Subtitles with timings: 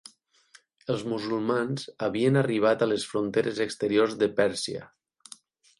[0.93, 4.89] Els musulmans havien arribat a les fronteres exteriors de Pèrsia.